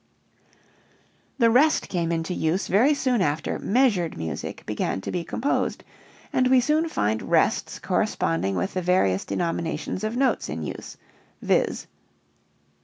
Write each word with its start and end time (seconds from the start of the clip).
The 1.37 1.51
rest 1.51 1.87
came 1.87 2.11
into 2.11 2.33
use 2.33 2.65
very 2.65 2.95
soon 2.95 3.21
after 3.21 3.59
"measured 3.59 4.17
music" 4.17 4.65
began 4.65 4.99
to 5.01 5.11
be 5.11 5.23
composed 5.23 5.83
and 6.33 6.47
we 6.47 6.59
soon 6.59 6.89
find 6.89 7.21
rests 7.29 7.77
corresponding 7.77 8.55
with 8.55 8.73
the 8.73 8.81
various 8.81 9.25
denominations 9.25 10.03
of 10.03 10.17
notes 10.17 10.49
in 10.49 10.63
use, 10.63 10.97
viz. 11.43 11.85